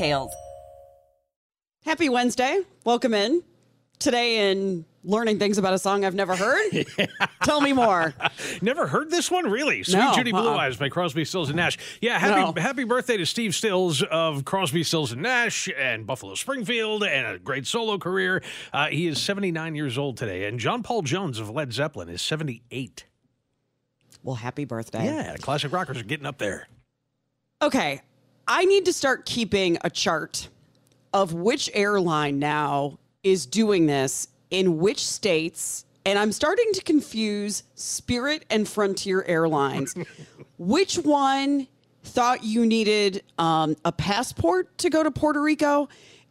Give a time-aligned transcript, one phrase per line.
[0.00, 0.32] details.
[1.84, 2.60] Happy Wednesday.
[2.84, 3.42] Welcome in.
[3.98, 6.72] Today in learning things about a song I've never heard.
[6.98, 7.06] yeah.
[7.42, 8.14] Tell me more.
[8.62, 9.82] never heard this one, really?
[9.82, 10.40] Suite no, Judy uh-uh.
[10.40, 11.76] Blue Eyes by Crosby, Stills and Nash.
[12.00, 12.62] Yeah, happy no.
[12.62, 17.38] happy birthday to Steve Stills of Crosby, Stills and Nash and Buffalo Springfield and a
[17.38, 18.42] great solo career.
[18.72, 22.22] Uh, he is 79 years old today, and John Paul Jones of Led Zeppelin is
[22.22, 23.04] 78.
[24.22, 25.04] Well, happy birthday.
[25.04, 26.68] Yeah, classic rockers are getting up there.
[27.62, 28.00] Okay,
[28.52, 30.48] I need to start keeping a chart
[31.14, 35.84] of which airline now is doing this in which states.
[36.04, 39.94] And I'm starting to confuse Spirit and Frontier Airlines.
[40.58, 41.68] which one
[42.02, 45.88] thought you needed um, a passport to go to Puerto Rico?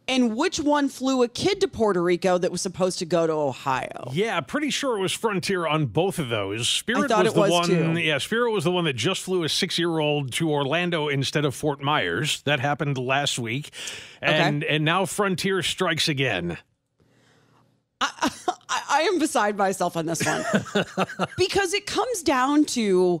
[0.08, 3.32] And which one flew a kid to Puerto Rico that was supposed to go to
[3.32, 4.10] Ohio?
[4.12, 6.68] Yeah, pretty sure it was Frontier on both of those.
[6.68, 7.68] Spirit was the was one.
[7.68, 8.00] Too.
[8.00, 11.80] Yeah, Spirit was the one that just flew a six-year-old to Orlando instead of Fort
[11.80, 12.42] Myers.
[12.42, 13.70] That happened last week,
[14.20, 14.74] and okay.
[14.74, 16.58] and now Frontier strikes again.
[18.00, 18.30] I,
[18.68, 20.44] I, I am beside myself on this one
[21.36, 23.20] because it comes down to,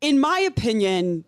[0.00, 1.24] in my opinion,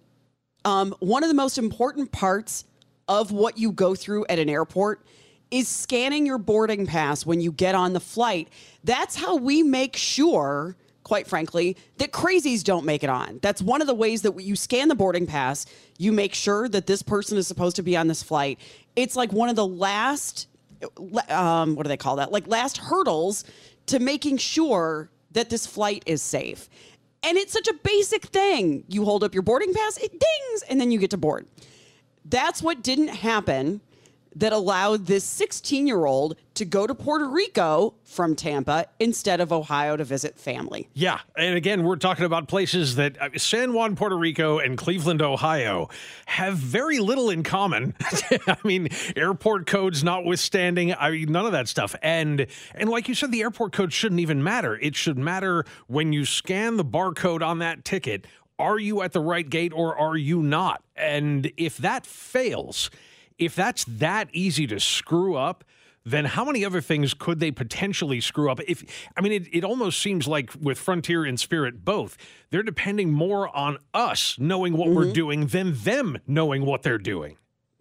[0.65, 2.65] um, one of the most important parts
[3.09, 5.04] of what you go through at an airport
[5.50, 8.48] is scanning your boarding pass when you get on the flight.
[8.82, 13.38] That's how we make sure, quite frankly, that crazies don't make it on.
[13.42, 15.66] That's one of the ways that you scan the boarding pass,
[15.98, 18.59] you make sure that this person is supposed to be on this flight.
[18.97, 20.48] It's like one of the last,
[21.28, 22.32] um, what do they call that?
[22.32, 23.44] Like last hurdles
[23.86, 26.69] to making sure that this flight is safe.
[27.22, 28.84] And it's such a basic thing.
[28.88, 31.47] You hold up your boarding pass, it dings, and then you get to board.
[32.25, 33.81] That's what didn't happen
[34.37, 39.53] that allowed this 16 year old to go to Puerto Rico from Tampa instead of
[39.53, 40.89] Ohio to visit family.
[40.95, 41.21] Yeah.
[41.37, 45.89] And again, we're talking about places that uh, San Juan, Puerto Rico, and Cleveland, Ohio
[46.27, 47.95] have very little in common.
[48.47, 51.95] I mean, airport codes notwithstanding, I mean, none of that stuff.
[52.03, 54.77] And, and like you said, the airport code shouldn't even matter.
[54.77, 58.27] It should matter when you scan the barcode on that ticket
[58.59, 60.82] are you at the right gate or are you not?
[60.97, 62.91] And if that fails,
[63.38, 65.65] if that's that easy to screw up,
[66.04, 68.60] then how many other things could they potentially screw up?
[68.66, 68.84] If
[69.16, 72.16] I mean, it, it almost seems like with Frontier and Spirit both,
[72.50, 74.97] they're depending more on us knowing what mm-hmm.
[74.97, 77.38] we're doing than them knowing what they're doing.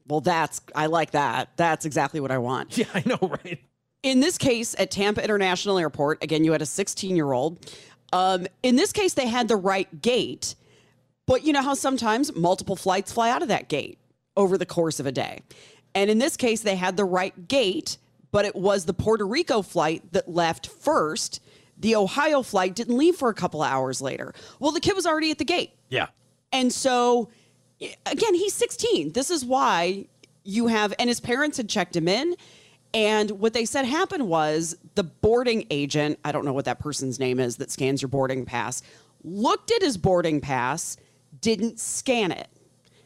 [0.07, 1.49] Well, that's I like that.
[1.57, 2.77] That's exactly what I want.
[2.83, 3.61] Yeah, I know, right?
[4.03, 7.73] In this case, at Tampa International Airport, again, you had a 16 year old.
[8.11, 10.55] Um, in this case, they had the right gate
[11.25, 13.97] but you know how sometimes multiple flights fly out of that gate
[14.35, 15.41] over the course of a day.
[15.95, 17.97] And in this case, they had the right gate,
[18.31, 21.39] but it was the Puerto Rico flight that left first.
[21.77, 24.33] The Ohio flight didn't leave for a couple of hours later.
[24.59, 25.71] Well, the kid was already at the gate.
[25.89, 26.07] Yeah.
[26.51, 27.29] And so,
[28.05, 29.11] again, he's 16.
[29.11, 30.05] This is why
[30.43, 32.35] you have, and his parents had checked him in.
[32.93, 37.19] And what they said happened was the boarding agent, I don't know what that person's
[37.19, 38.83] name is that scans your boarding pass,
[39.23, 40.97] looked at his boarding pass
[41.39, 42.47] didn't scan it.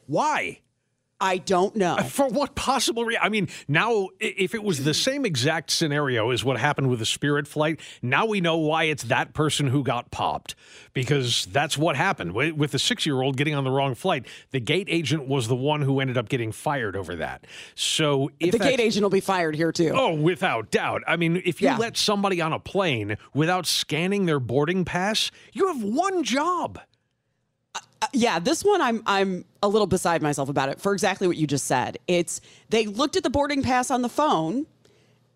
[0.05, 0.59] Why?
[1.19, 1.97] I don't know.
[2.09, 3.21] For what possible reason?
[3.23, 7.05] I mean, now, if it was the same exact scenario as what happened with the
[7.05, 10.55] Spirit flight, now we know why it's that person who got popped
[10.93, 14.27] because that's what happened with the six year old getting on the wrong flight.
[14.51, 17.45] The gate agent was the one who ended up getting fired over that.
[17.73, 19.93] So, the gate agent will be fired here too.
[19.95, 21.01] Oh, without doubt.
[21.07, 21.77] I mean, if you yeah.
[21.77, 26.79] let somebody on a plane without scanning their boarding pass, you have one job.
[28.01, 31.37] Uh, yeah, this one I'm I'm a little beside myself about it for exactly what
[31.37, 31.97] you just said.
[32.07, 34.65] It's they looked at the boarding pass on the phone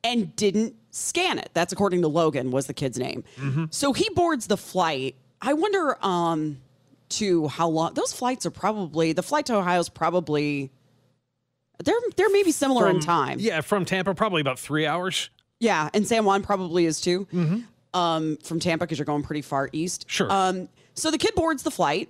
[0.04, 1.50] and didn't scan it.
[1.54, 3.24] That's according to Logan was the kid's name.
[3.38, 3.66] Mm-hmm.
[3.72, 5.16] So he boards the flight.
[5.42, 6.62] I wonder um
[7.10, 10.70] to how long those flights are probably the flight to Ohio is probably
[11.84, 13.38] They're they're maybe similar in time.
[13.40, 15.30] Yeah, from Tampa, probably about three hours.
[15.60, 17.28] Yeah, and San Juan probably is too.
[17.94, 20.06] Um, from Tampa because you're going pretty far east.
[20.08, 20.32] Sure.
[20.32, 22.10] Um, so the kid boards the flight,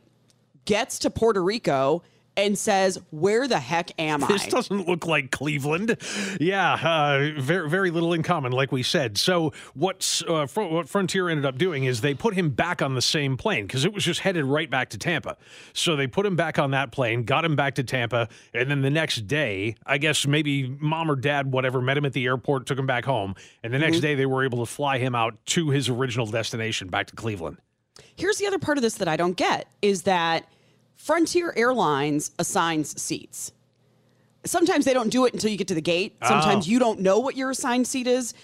[0.66, 2.04] gets to Puerto Rico,
[2.38, 5.98] and says, "Where the heck am I?" This doesn't look like Cleveland.
[6.40, 9.18] Yeah, uh, very very little in common, like we said.
[9.18, 12.96] So what's uh, fr- what Frontier ended up doing is they put him back on
[12.96, 15.38] the same plane because it was just headed right back to Tampa.
[15.74, 18.82] So they put him back on that plane, got him back to Tampa, and then
[18.82, 22.66] the next day, I guess maybe mom or dad, whatever, met him at the airport,
[22.66, 25.38] took him back home, and the next day they were able to fly him out
[25.48, 27.58] to his original destination, back to Cleveland.
[28.16, 30.46] Here's the other part of this that I don't get is that
[31.02, 33.52] Frontier Airlines assigns seats.
[34.46, 36.16] Sometimes they don't do it until you get to the gate.
[36.24, 36.70] Sometimes oh.
[36.70, 38.36] you don't know what your assigned seat is.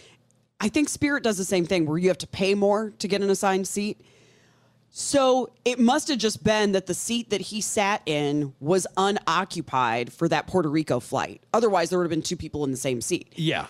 [0.60, 3.22] I think Spirit does the same thing where you have to pay more to get
[3.22, 4.02] an assigned seat.
[4.90, 10.12] So it must have just been that the seat that he sat in was unoccupied
[10.12, 11.44] for that Puerto Rico flight.
[11.54, 13.34] Otherwise, there would have been two people in the same seat.
[13.36, 13.68] Yeah.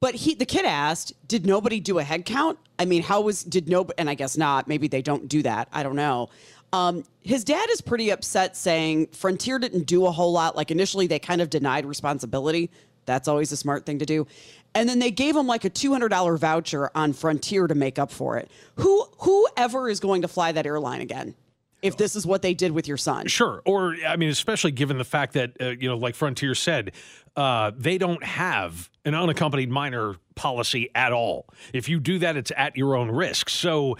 [0.00, 2.58] But he, the kid asked, did nobody do a head count?
[2.78, 4.66] I mean, how was, did nobody, and I guess not.
[4.66, 5.68] Maybe they don't do that.
[5.72, 6.28] I don't know.
[6.72, 10.56] Um, his dad is pretty upset saying Frontier didn't do a whole lot.
[10.56, 12.70] Like initially, they kind of denied responsibility.
[13.06, 14.26] That's always a smart thing to do.
[14.74, 18.36] And then they gave him like a $200 voucher on Frontier to make up for
[18.36, 18.50] it.
[18.76, 21.34] Who, whoever is going to fly that airline again?
[21.82, 23.26] If this is what they did with your son.
[23.28, 23.62] Sure.
[23.64, 26.92] Or, I mean, especially given the fact that, uh, you know, like Frontier said,
[27.36, 31.46] uh, they don't have an unaccompanied minor policy at all.
[31.72, 33.48] If you do that, it's at your own risk.
[33.48, 33.98] So,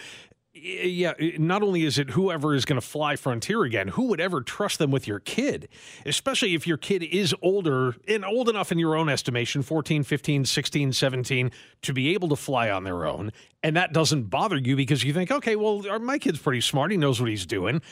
[0.63, 4.41] yeah, not only is it whoever is going to fly Frontier again, who would ever
[4.41, 5.69] trust them with your kid?
[6.05, 10.45] Especially if your kid is older and old enough in your own estimation 14, 15,
[10.45, 11.51] 16, 17
[11.83, 13.33] to be able to fly on their own.
[13.63, 16.91] And that doesn't bother you because you think, okay, well, my kid's pretty smart.
[16.91, 17.83] He knows what he's doing.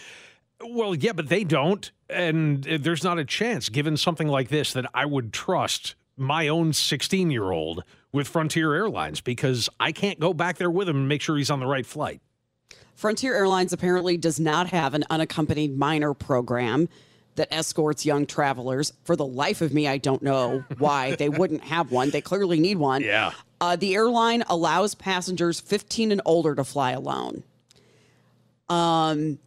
[0.60, 1.90] Well, yeah, but they don't.
[2.08, 6.72] And there's not a chance, given something like this, that I would trust my own
[6.72, 11.08] 16 year old with Frontier Airlines because I can't go back there with him and
[11.08, 12.20] make sure he's on the right flight.
[12.94, 16.88] Frontier Airlines apparently does not have an unaccompanied minor program
[17.37, 18.93] that escorts young travelers.
[19.05, 22.11] For the life of me, I don't know why they wouldn't have one.
[22.11, 23.02] They clearly need one.
[23.02, 23.32] Yeah.
[23.61, 27.43] Uh, the airline allows passengers 15 and older to fly alone.
[28.69, 29.38] Um,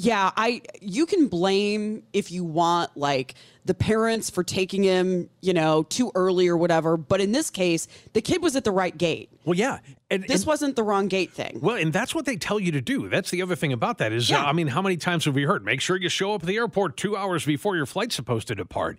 [0.00, 3.34] yeah, I you can blame if you want like
[3.66, 6.96] the parents for taking him, you know, too early or whatever.
[6.96, 9.28] But in this case, the kid was at the right gate.
[9.44, 9.80] Well, yeah.
[10.10, 11.58] And, This and- wasn't the wrong gate thing.
[11.60, 13.10] Well, and that's what they tell you to do.
[13.10, 15.42] That's the other thing about that is, uh, I mean, how many times have we
[15.42, 15.64] heard?
[15.66, 18.54] Make sure you show up at the airport two hours before your flight's supposed to
[18.54, 18.98] depart.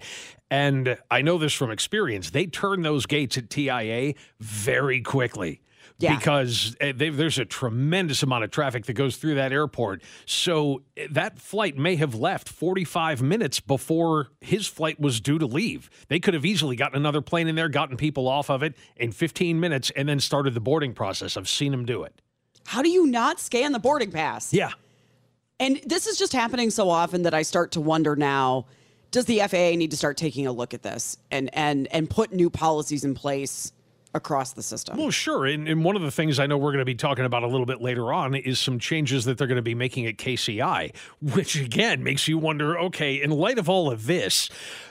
[0.52, 2.30] And I know this from experience.
[2.30, 5.62] They turn those gates at TIA very quickly.
[6.02, 6.16] Yeah.
[6.18, 10.02] Because uh, they, there's a tremendous amount of traffic that goes through that airport.
[10.26, 15.46] So uh, that flight may have left 45 minutes before his flight was due to
[15.46, 15.90] leave.
[16.08, 19.12] They could have easily gotten another plane in there, gotten people off of it in
[19.12, 21.38] 15 minutes, and then started the boarding process.
[21.38, 22.22] I've seen them do it.
[22.66, 24.54] How do you not scan the boarding pass?
[24.54, 24.72] Yeah.
[25.60, 28.66] And this is just happening so often that I start to wonder now,
[29.12, 32.34] does the FAA need to start taking a look at this and and and put
[32.34, 33.72] new policies in place
[34.14, 34.98] across the system?
[34.98, 35.46] Well, sure.
[35.46, 37.48] And, and one of the things I know we're going to be talking about a
[37.48, 40.96] little bit later on is some changes that they're going to be making at KCI,
[41.22, 44.50] which again makes you wonder okay, in light of all of this,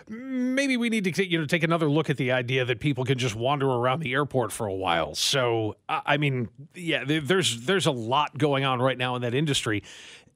[0.09, 3.19] maybe we need to you know take another look at the idea that people can
[3.19, 5.15] just wander around the airport for a while.
[5.15, 9.35] So, I I mean, yeah, there's there's a lot going on right now in that
[9.35, 9.83] industry.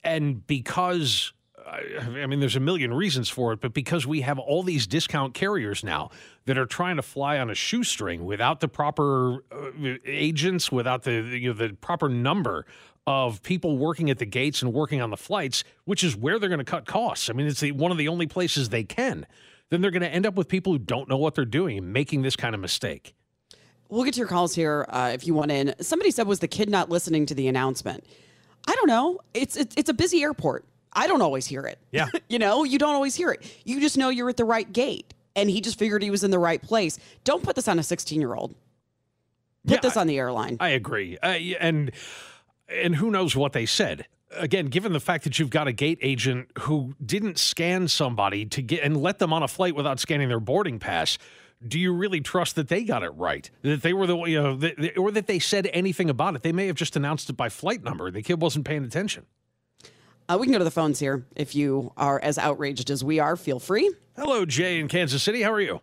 [0.03, 1.33] And because
[1.67, 5.35] I mean, there's a million reasons for it, but because we have all these discount
[5.35, 6.11] carriers now
[6.45, 11.13] that are trying to fly on a shoestring without the proper uh, agents, without the
[11.13, 12.67] you know the proper number
[13.07, 16.49] of people working at the gates and working on the flights, which is where they're
[16.49, 17.29] going to cut costs.
[17.29, 19.27] I mean, it's the, one of the only places they can.
[19.71, 22.23] Then they're going to end up with people who don't know what they're doing making
[22.23, 23.15] this kind of mistake.
[23.89, 25.75] We'll get to your calls here uh, if you want in.
[25.81, 28.05] Somebody said, was the kid not listening to the announcement?
[28.67, 29.21] I don't know.
[29.35, 30.65] It's it's, it's a busy airport.
[30.95, 31.79] I don't always hear it.
[31.91, 32.07] Yeah.
[32.29, 33.43] you know, you don't always hear it.
[33.65, 35.13] You just know you're at the right gate.
[35.37, 36.99] And he just figured he was in the right place.
[37.25, 38.55] Don't put this on a 16 year old.
[39.67, 40.59] Put Yeah, this on the airline.
[40.61, 41.19] I agree.
[41.23, 41.27] Uh,
[41.61, 41.91] and
[42.69, 44.07] and who knows what they said.
[44.37, 48.63] Again, given the fact that you've got a gate agent who didn't scan somebody to
[48.63, 51.19] get and let them on a flight without scanning their boarding pass,
[51.67, 53.51] do you really trust that they got it right?
[53.63, 56.43] That they were the you know, that- or that they said anything about it?
[56.43, 58.11] They may have just announced it by flight number.
[58.11, 59.27] The kid wasn't paying attention.
[60.29, 61.27] Uh, we can go to the phones here.
[61.37, 63.93] If you are as outraged as we are, feel free.
[64.17, 65.43] Hello, Jay in Kansas City.
[65.43, 65.81] How are you?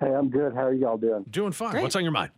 [0.00, 0.54] Hey, I'm good.
[0.54, 1.24] How are y'all doing?
[1.30, 1.70] Doing fine.
[1.70, 1.82] Great.
[1.82, 2.30] What's on your mind?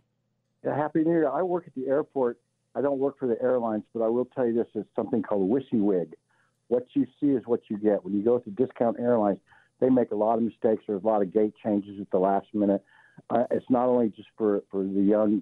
[0.63, 1.29] Yeah, Happy New Year.
[1.29, 2.39] I work at the airport.
[2.75, 5.49] I don't work for the airlines, but I will tell you this is something called
[5.49, 6.13] WYSIWYG.
[6.67, 8.05] What you see is what you get.
[8.05, 9.39] When you go to discount airlines,
[9.79, 10.83] they make a lot of mistakes.
[10.87, 12.83] There's a lot of gate changes at the last minute.
[13.29, 15.41] Uh, it's not only just for for the young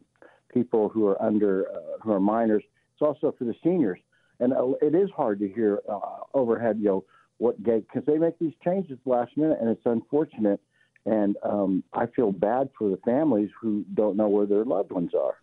[0.53, 2.63] people who are under uh, who are minors.
[2.93, 3.99] It's also for the seniors,
[4.39, 5.99] and uh, it is hard to hear uh,
[6.33, 6.77] overhead.
[6.79, 7.03] You know
[7.37, 10.59] what gate because they make these changes last minute, and it's unfortunate.
[11.05, 15.11] And um, I feel bad for the families who don't know where their loved ones
[15.13, 15.35] are.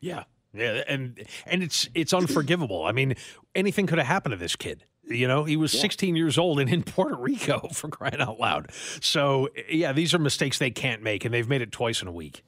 [0.00, 0.24] Yeah.
[0.56, 2.84] Yeah, and and it's it's unforgivable.
[2.84, 3.16] I mean,
[3.56, 4.84] anything could have happened to this kid.
[5.02, 5.80] You know, he was yeah.
[5.80, 8.70] 16 years old and in Puerto Rico for crying out loud.
[9.00, 12.12] So, yeah, these are mistakes they can't make, and they've made it twice in a
[12.12, 12.42] week.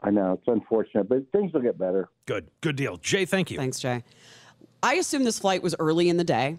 [0.00, 2.08] I know it's unfortunate, but things will get better.
[2.26, 3.24] Good, good deal, Jay.
[3.24, 3.56] Thank you.
[3.56, 4.04] Thanks, Jay.
[4.82, 6.58] I assume this flight was early in the day,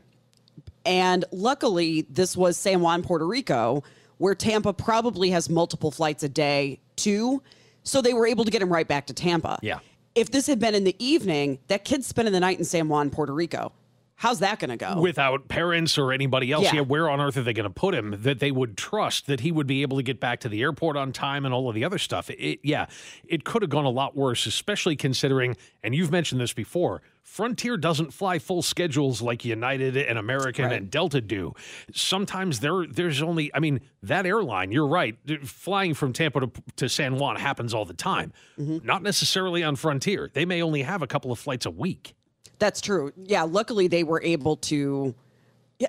[0.85, 3.83] and luckily, this was San Juan, Puerto Rico,
[4.17, 7.41] where Tampa probably has multiple flights a day too.
[7.83, 9.57] So they were able to get him right back to Tampa.
[9.61, 9.79] Yeah
[10.15, 13.09] if this had been in the evening, that kid's spending the night in San Juan,
[13.09, 13.71] Puerto Rico.
[14.19, 14.99] How's that going to go?
[14.99, 16.75] Without parents or anybody else, yeah.
[16.75, 19.39] yeah where on earth are they going to put him that they would trust that
[19.39, 21.75] he would be able to get back to the airport on time and all of
[21.75, 22.29] the other stuff?
[22.29, 22.87] It, yeah,
[23.25, 27.77] it could have gone a lot worse, especially considering, and you've mentioned this before, Frontier
[27.77, 30.73] doesn't fly full schedules like United and American right.
[30.73, 31.53] and Delta do.
[31.93, 36.89] Sometimes there there's only I mean that airline, you're right, flying from Tampa to, to
[36.89, 38.33] San Juan happens all the time.
[38.59, 38.85] Mm-hmm.
[38.85, 40.29] Not necessarily on Frontier.
[40.33, 42.15] They may only have a couple of flights a week.
[42.59, 43.11] That's true.
[43.17, 45.15] Yeah, luckily they were able to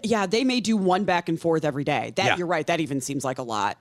[0.04, 2.12] yeah, they may do one back and forth every day.
[2.14, 2.36] That yeah.
[2.36, 3.76] you're right, that even seems like a lot.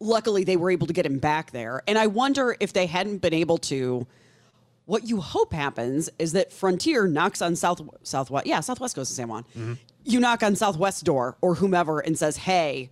[0.00, 1.82] Luckily they were able to get him back there.
[1.86, 4.06] And I wonder if they hadn't been able to
[4.86, 8.46] what you hope happens is that Frontier knocks on South Southwest.
[8.46, 9.44] Yeah, Southwest goes to San Juan.
[9.56, 9.74] Mm-hmm.
[10.04, 12.90] You knock on Southwest door or whomever and says, "Hey,"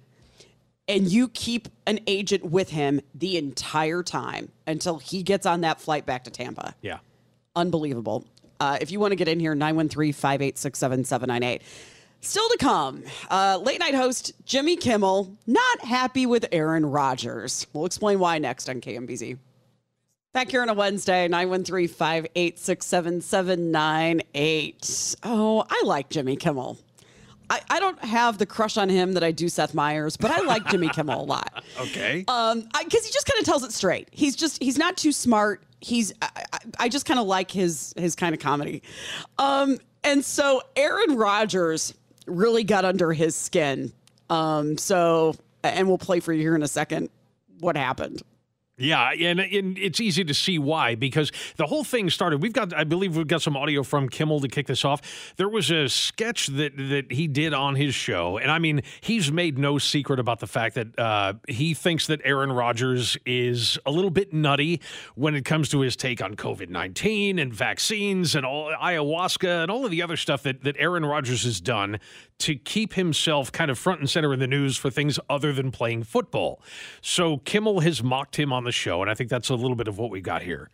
[0.86, 5.80] and you keep an agent with him the entire time until he gets on that
[5.80, 6.74] flight back to Tampa.
[6.80, 6.98] Yeah,
[7.56, 8.24] unbelievable.
[8.60, 11.62] Uh, if you want to get in here, 913 586 7798.
[12.22, 17.66] Still to come, uh, late night host Jimmy Kimmel not happy with Aaron Rodgers.
[17.72, 19.38] We'll explain why next on KMBZ.
[20.34, 25.16] Back here on a Wednesday, 913 586 7798.
[25.24, 26.78] Oh, I like Jimmy Kimmel.
[27.50, 30.40] I, I don't have the crush on him that I do Seth Meyers, but I
[30.42, 31.64] like Jimmy Kimmel a lot.
[31.80, 32.24] Okay.
[32.28, 34.08] Um, because he just kind of tells it straight.
[34.12, 35.62] He's just he's not too smart.
[35.80, 36.44] He's I,
[36.78, 38.82] I just kind of like his his kind of comedy.
[39.38, 41.92] Um, and so Aaron Rodgers
[42.26, 43.92] really got under his skin.
[44.30, 47.10] Um, so and we'll play for you here in a second
[47.58, 48.22] what happened.
[48.80, 52.40] Yeah, and, and, it's easy to see why because the whole thing started.
[52.40, 55.02] We've got, I believe, we've got some audio from Kimmel to kick this off.
[55.36, 59.30] There was a sketch that that he did on his show, and I mean, he's
[59.30, 63.90] made no secret about the fact that uh, he thinks that Aaron Rodgers is a
[63.90, 64.80] little bit nutty
[65.14, 69.70] when it comes to his take on COVID nineteen and vaccines and all ayahuasca and
[69.70, 71.98] all of the other stuff that that Aaron Rodgers has done
[72.40, 75.70] to keep himself kind of front and center in the news for things other than
[75.70, 76.62] playing football.
[77.02, 79.88] So Kimmel has mocked him on the show, and I think that's a little bit
[79.88, 80.70] of what we got here.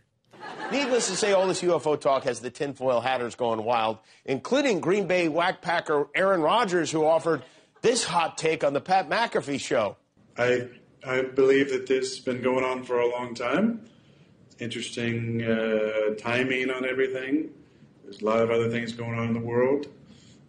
[0.71, 5.07] Needless to say, all this UFO talk has the tinfoil hatters going wild, including Green
[5.07, 7.43] Bay whackpacker Aaron Rodgers, who offered
[7.81, 9.95] this hot take on the Pat McAfee show.
[10.37, 10.67] I
[11.05, 13.85] I believe that this has been going on for a long time.
[14.59, 17.49] Interesting uh, timing on everything.
[18.03, 19.87] There's a lot of other things going on in the world.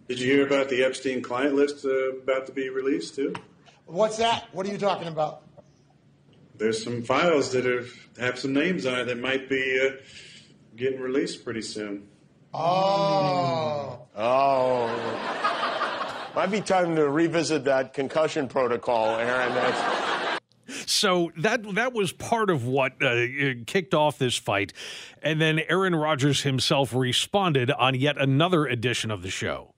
[0.09, 3.35] Did you hear about the Epstein client list uh, about to be released too?
[3.87, 4.49] What's that?
[4.52, 5.43] What are you talking about?
[6.59, 7.88] There's some files that have,
[8.19, 9.93] have some names on it that might be uh,
[10.77, 12.09] getting released pretty soon.
[12.53, 14.00] Oh.
[14.17, 16.31] Oh.
[16.35, 19.55] Might be time to revisit that concussion protocol, Aaron.
[19.55, 20.91] That's...
[20.91, 23.25] So that that was part of what uh,
[23.67, 24.75] kicked off this fight,
[25.23, 29.75] and then Aaron Rodgers himself responded on yet another edition of the show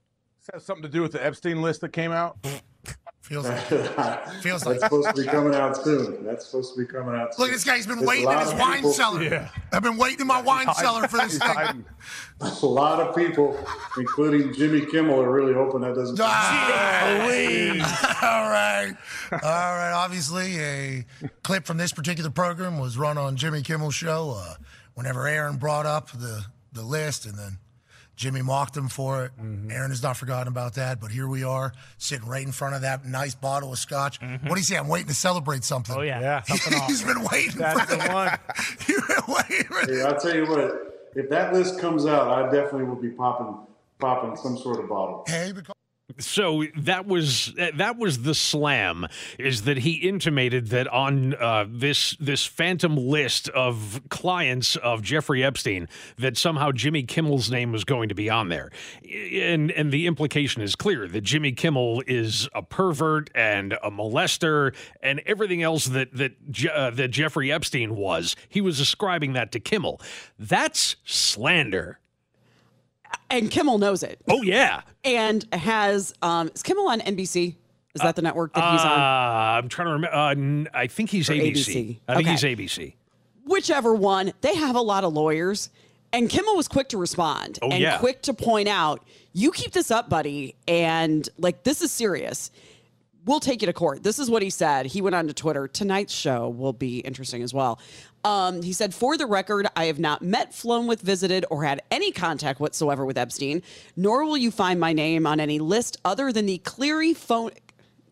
[0.52, 2.38] has something to do with the Epstein list that came out?
[3.30, 3.60] Feels like.
[4.42, 4.80] feels like.
[4.80, 6.24] That's supposed to be coming out soon.
[6.24, 7.44] That's supposed to be coming out soon.
[7.44, 9.22] Look, this guy's been There's waiting in his wine people, cellar.
[9.22, 9.48] Yeah.
[9.72, 11.84] I've been waiting in my wine cellar for this thing.
[12.40, 13.56] A lot of people,
[13.96, 16.18] including Jimmy Kimmel, are really hoping that doesn't.
[16.20, 17.12] Ah,
[18.22, 18.96] All right.
[19.32, 19.38] All
[19.76, 19.92] right.
[19.94, 21.04] Obviously, a
[21.44, 24.54] clip from this particular program was run on Jimmy Kimmel's show uh,
[24.94, 27.58] whenever Aaron brought up the, the list and then
[28.20, 29.32] Jimmy mocked him for it.
[29.40, 29.70] Mm-hmm.
[29.70, 31.00] Aaron has not forgotten about that.
[31.00, 34.20] But here we are, sitting right in front of that nice bottle of scotch.
[34.20, 34.46] Mm-hmm.
[34.46, 34.76] What do you say?
[34.76, 35.96] I'm waiting to celebrate something.
[35.96, 36.42] Oh yeah, yeah.
[36.86, 37.56] He's been waiting.
[37.56, 38.12] That's for the that.
[38.12, 38.38] one.
[38.86, 39.96] He's been waiting.
[39.96, 41.10] Hey, I'll tell you what.
[41.16, 43.56] If that list comes out, I definitely will be popping
[43.98, 45.24] popping some sort of bottle.
[45.26, 45.74] Hey, because.
[46.18, 49.06] So that was that was the slam
[49.38, 55.44] is that he intimated that on uh, this this phantom list of clients of Jeffrey
[55.44, 55.88] Epstein
[56.18, 58.70] that somehow Jimmy Kimmel's name was going to be on there,
[59.04, 64.74] and and the implication is clear that Jimmy Kimmel is a pervert and a molester
[65.02, 66.32] and everything else that that
[66.72, 68.36] uh, that Jeffrey Epstein was.
[68.48, 70.00] He was ascribing that to Kimmel.
[70.38, 72.00] That's slander
[73.30, 74.20] and Kimmel knows it.
[74.28, 77.56] Oh yeah, and has um, is Kimmel on NBC?
[77.94, 78.86] Is that the network that he's on?
[79.00, 80.16] Uh, I'm trying to remember.
[80.16, 81.52] Uh, I think he's ABC.
[81.52, 81.98] ABC.
[82.08, 82.30] I think Okay.
[82.30, 82.94] he's ABC.
[83.46, 85.70] Whichever one, they have a lot of lawyers.
[86.12, 87.98] And Kimmel was quick to respond Oh, and yeah.
[87.98, 90.56] quick to point out, you keep this up, buddy.
[90.66, 92.50] And like, this is serious.
[93.26, 94.02] We'll take you to court.
[94.02, 94.86] This is what he said.
[94.86, 95.68] He went on to Twitter.
[95.68, 97.78] Tonight's show will be interesting as well.
[98.24, 101.82] Um, he said, For the record, I have not met, flown with, visited, or had
[101.90, 103.62] any contact whatsoever with Epstein,
[103.96, 107.52] nor will you find my name on any list other than the cleary phone,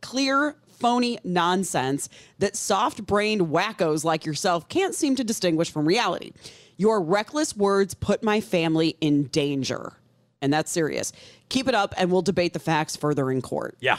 [0.00, 6.32] clear phony nonsense that soft brained wackos like yourself can't seem to distinguish from reality.
[6.76, 9.94] Your reckless words put my family in danger.
[10.40, 11.12] And that's serious.
[11.48, 13.76] Keep it up and we'll debate the facts further in court.
[13.80, 13.98] Yeah.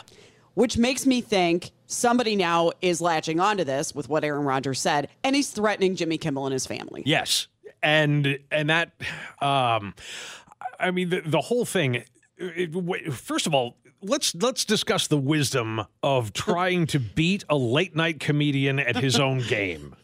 [0.54, 5.10] Which makes me think somebody now is latching onto this with what Aaron Rodgers said,
[5.24, 7.04] and he's threatening Jimmy Kimmel and his family.
[7.06, 7.48] Yes,
[7.82, 8.92] and and that,
[9.42, 9.94] um,
[10.80, 12.04] I mean, the the whole thing.
[12.38, 17.96] It, first of all, let's let's discuss the wisdom of trying to beat a late
[17.96, 19.96] night comedian at his own game.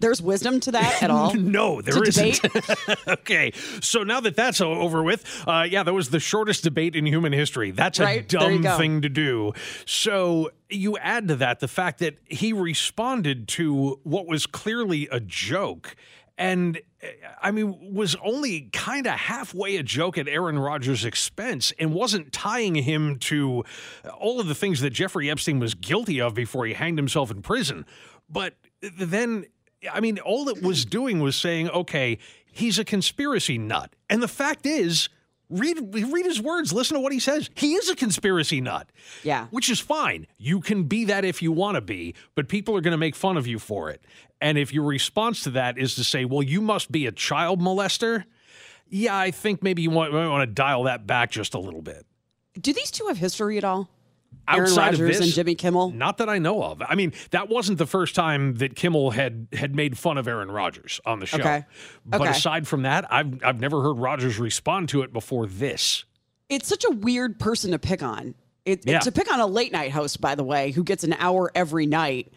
[0.00, 1.34] There's wisdom to that at all?
[1.36, 2.40] no, there isn't.
[3.08, 7.06] okay, so now that that's over with, uh, yeah, that was the shortest debate in
[7.06, 7.70] human history.
[7.70, 9.52] That's a Right, dumb thing to do.
[9.84, 15.20] So you add to that the fact that he responded to what was clearly a
[15.20, 15.96] joke.
[16.38, 17.06] And uh,
[17.40, 22.30] I mean, was only kind of halfway a joke at Aaron Rodgers' expense and wasn't
[22.32, 23.64] tying him to
[24.18, 27.40] all of the things that Jeffrey Epstein was guilty of before he hanged himself in
[27.42, 27.86] prison.
[28.28, 29.46] But then,
[29.92, 32.18] I mean, all it was doing was saying, okay,
[32.50, 33.94] he's a conspiracy nut.
[34.08, 35.08] And the fact is,
[35.50, 37.50] read read his words, listen to what he says.
[37.54, 38.88] He is a conspiracy nut.
[39.22, 39.46] Yeah.
[39.50, 40.26] Which is fine.
[40.38, 43.14] You can be that if you want to be, but people are going to make
[43.14, 44.02] fun of you for it.
[44.40, 47.60] And if your response to that is to say, well, you must be a child
[47.60, 48.24] molester,
[48.88, 51.82] yeah, I think maybe you want, might want to dial that back just a little
[51.82, 52.06] bit.
[52.60, 53.88] Do these two have history at all?
[54.48, 55.90] Aaron Outside of Rodgers this, and Jimmy Kimmel?
[55.90, 56.82] Not that I know of.
[56.86, 60.50] I mean, that wasn't the first time that Kimmel had had made fun of Aaron
[60.50, 61.38] Rodgers on the show.
[61.38, 61.64] Okay.
[62.04, 62.30] But Okay.
[62.30, 66.04] aside from that, I've I've never heard Rodgers respond to it before this.
[66.48, 68.34] It's such a weird person to pick on.
[68.64, 69.00] It, Yeah.
[69.00, 71.86] To pick on a late night host, by the way, who gets an hour every
[71.86, 72.32] night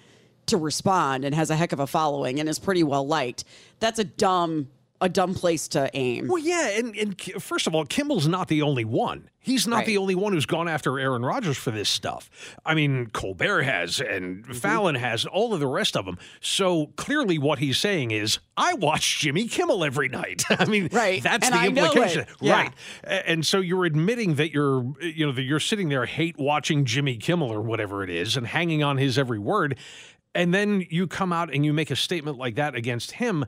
[0.47, 3.43] to respond and has a heck of a following and is pretty well liked.
[3.79, 4.67] That's a dumb,
[5.01, 6.27] a dumb place to aim.
[6.27, 9.29] Well, yeah, and, and first of all, Kimmel's not the only one.
[9.39, 9.85] He's not Right.
[9.85, 12.29] the only one who's gone after Aaron Rodgers for this stuff.
[12.65, 14.53] I mean, Colbert has, and Mm-hmm.
[14.53, 16.17] Fallon has, all of the rest of them.
[16.41, 20.43] So clearly, what he's saying is, I watch Jimmy Kimmel every night.
[20.49, 22.25] I mean, Right, That's and the I implication.
[22.41, 22.53] Yeah.
[22.53, 22.73] right?
[23.05, 27.15] And so you're admitting that you're, you know, that you're sitting there hate watching Jimmy
[27.15, 29.77] Kimmel or whatever it is, and hanging on his every word,
[30.35, 33.45] and then you come out and you make a statement like that against him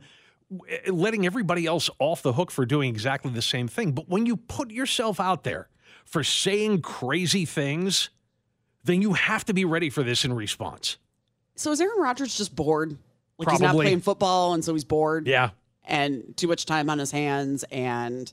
[0.87, 3.91] letting everybody else off the hook for doing exactly the same thing.
[3.93, 5.69] But when you put yourself out there
[6.05, 8.09] for saying crazy things,
[8.83, 10.97] then you have to be ready for this in response.
[11.55, 12.97] So is Aaron Rodgers just bored?
[13.37, 13.85] Like he's not Probably.
[13.85, 15.27] playing football, and so he's bored.
[15.27, 15.51] Yeah.
[15.85, 18.31] and too much time on his hands, and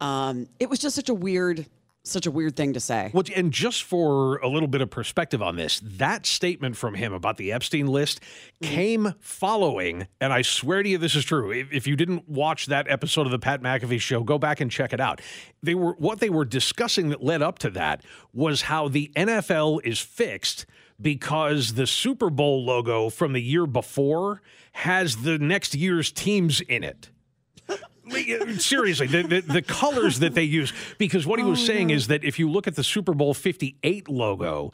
[0.00, 1.64] um, it was just such a weird,
[2.10, 3.10] such a weird thing to say.
[3.12, 7.12] Well, and just for a little bit of perspective on this, that statement from him
[7.12, 8.74] about the Epstein list mm-hmm.
[8.74, 11.50] came following, and I swear to you, this is true.
[11.50, 14.70] If, if you didn't watch that episode of the Pat McAfee show, go back and
[14.70, 15.20] check it out.
[15.62, 19.80] They were what they were discussing that led up to that was how the NFL
[19.84, 20.66] is fixed
[21.00, 24.42] because the Super Bowl logo from the year before
[24.72, 27.10] has the next year's teams in it.
[28.58, 32.06] Seriously, the, the, the colors that they use, because what he was oh, saying is
[32.06, 34.72] that if you look at the Super Bowl 58 logo,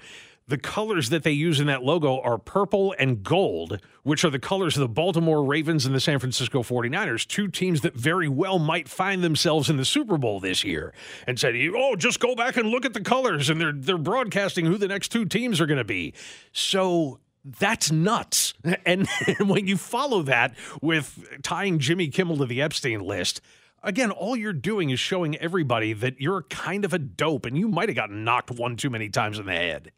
[0.49, 4.39] the colors that they use in that logo are purple and gold, which are the
[4.39, 8.59] colors of the Baltimore Ravens and the San Francisco 49ers, two teams that very well
[8.59, 10.93] might find themselves in the Super Bowl this year.
[11.27, 14.67] And said, oh, just go back and look at the colors, and they're, they're broadcasting
[14.67, 16.13] who the next two teams are going to be.
[16.53, 18.55] So that's nuts.
[18.85, 19.09] And,
[19.41, 23.41] when you follow that with tying Jimmy Kimmel to the Epstein list,
[23.83, 27.69] again, all you're doing is showing everybody that you're kind of a dope and you
[27.69, 29.93] might have gotten knocked one too many times in the head.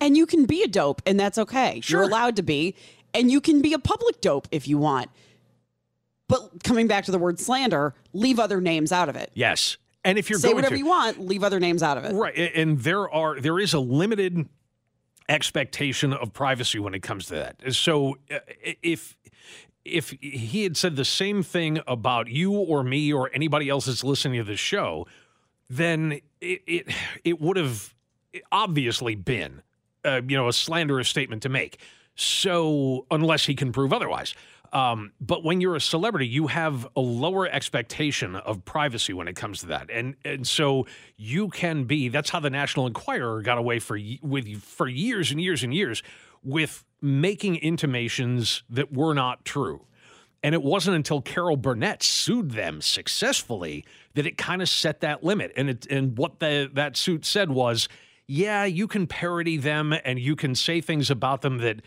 [0.00, 1.80] And you can be a dope, and that's okay.
[1.80, 2.00] Sure.
[2.00, 2.76] You're allowed to be,
[3.12, 5.10] and you can be a public dope if you want.
[6.28, 9.30] But coming back to the word slander, leave other names out of it.
[9.34, 9.76] Yes.
[10.04, 12.14] And if you're say going whatever to, you want, leave other names out of it.
[12.14, 12.52] Right.
[12.54, 14.48] And there are there is a limited
[15.28, 17.74] expectation of privacy when it comes to that.
[17.74, 18.38] So uh,
[18.82, 19.16] if
[19.84, 24.04] if he had said the same thing about you or me or anybody else that's
[24.04, 25.06] listening to this show,
[25.68, 27.94] then it it, it would have
[28.52, 29.62] obviously been
[30.04, 31.78] uh, you know a slanderous statement to make.
[32.14, 34.34] So unless he can prove otherwise.
[34.72, 39.34] Um, but when you're a celebrity, you have a lower expectation of privacy when it
[39.34, 42.08] comes to that, and and so you can be.
[42.08, 46.02] That's how the National Enquirer got away for with for years and years and years
[46.42, 49.84] with making intimations that were not true.
[50.42, 55.24] And it wasn't until Carol Burnett sued them successfully that it kind of set that
[55.24, 55.52] limit.
[55.56, 57.88] And it and what the that suit said was,
[58.26, 61.82] yeah, you can parody them and you can say things about them that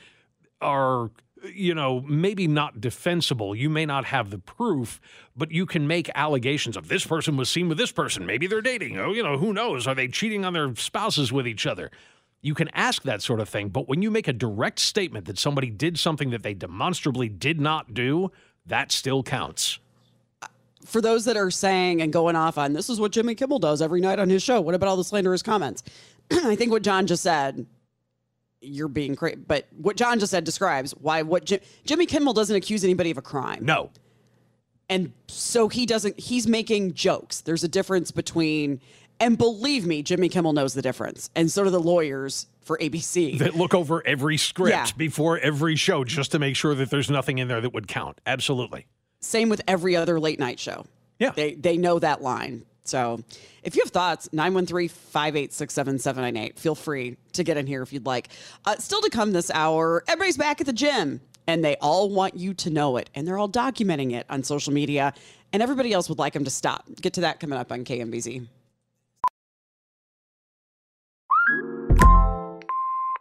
[0.61, 1.11] are
[1.45, 3.55] you know maybe not defensible.
[3.55, 4.99] You may not have the proof
[5.35, 8.25] but you can make allegations of this person was seen with this person.
[8.25, 8.97] Maybe they're dating.
[8.99, 9.87] Oh you know who knows?
[9.87, 11.91] Are they cheating on their spouses with each other?
[12.41, 15.37] You can ask that sort of thing but when you make a direct statement that
[15.37, 18.31] somebody did something that they demonstrably did not do
[18.65, 19.79] that still counts.
[20.85, 23.81] For those that are saying and going off on this is what Jimmy Kimmel does
[23.81, 24.61] every night on his show.
[24.61, 25.83] What about all the slanderous comments?
[26.31, 27.65] I think what John just said,
[28.61, 29.37] you're being crazy.
[29.37, 33.17] But what John just said describes why what Jim, Jimmy Kimmel doesn't accuse anybody of
[33.17, 33.65] a crime.
[33.65, 33.89] no
[34.89, 37.41] And so he doesn't, he's making jokes.
[37.41, 38.81] There's a difference between,
[39.19, 41.29] and believe me, Jimmy Kimmel knows the difference.
[41.35, 43.39] And so do the lawyers for ABC.
[43.39, 44.85] that look over every script Yeah.
[44.97, 48.19] before every show just to make sure that there's nothing in there that would count
[48.25, 48.85] absolutely
[49.21, 50.85] Same with every other late night show.
[51.19, 51.31] Yeah.
[51.31, 52.63] They they know that line.
[52.91, 53.23] So
[53.63, 56.59] if you have thoughts, 913-586-7798.
[56.59, 58.27] Feel free to get in here if you'd like.
[58.65, 62.35] Uh, still to come this hour, everybody's back at the gym and they all want
[62.35, 63.09] you to know it.
[63.15, 65.13] And they're all documenting it on social media.
[65.53, 66.83] And everybody else would like them to stop.
[67.01, 68.45] Get to that coming up on KMBZ.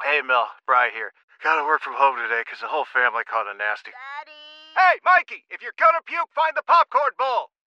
[0.02, 1.12] Hey, Mel, Bry here.
[1.44, 3.92] Gotta work from home today because the whole family caught a nasty.
[3.94, 4.32] Daddy!
[4.76, 7.50] Hey, Mikey, if you're gonna puke, find the popcorn bowl!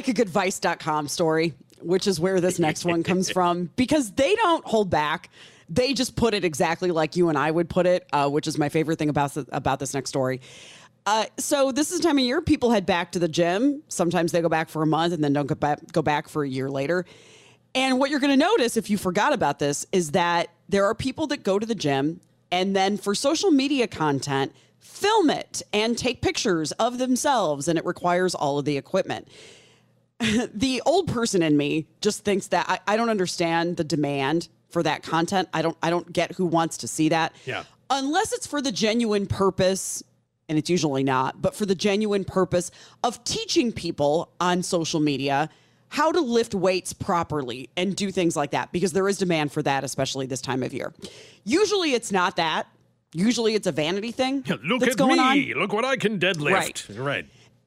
[0.00, 4.34] Like a good Vice.com story, which is where this next one comes from, because they
[4.34, 5.28] don't hold back.
[5.68, 8.56] They just put it exactly like you and I would put it, uh, which is
[8.56, 10.40] my favorite thing about, th- about this next story.
[11.04, 13.82] Uh, so this is the time of year people head back to the gym.
[13.88, 16.44] Sometimes they go back for a month and then don't go back, go back for
[16.44, 17.04] a year later.
[17.74, 20.94] And what you're going to notice if you forgot about this is that there are
[20.94, 25.98] people that go to the gym and then for social media content, film it and
[25.98, 29.28] take pictures of themselves, and it requires all of the equipment
[30.54, 34.82] the old person in me just thinks that I, I don't understand the demand for
[34.82, 35.48] that content.
[35.52, 37.34] I don't I don't get who wants to see that.
[37.44, 37.64] Yeah.
[37.88, 40.02] Unless it's for the genuine purpose,
[40.48, 42.70] and it's usually not, but for the genuine purpose
[43.02, 45.48] of teaching people on social media
[45.88, 49.60] how to lift weights properly and do things like that because there is demand for
[49.60, 50.92] that especially this time of year.
[51.44, 52.68] Usually it's not that.
[53.12, 54.44] Usually it's a vanity thing.
[54.62, 55.52] Look that's at going me.
[55.52, 55.60] on.
[55.60, 56.52] Look what I can deadlift.
[56.52, 56.86] Right.
[56.96, 57.26] right.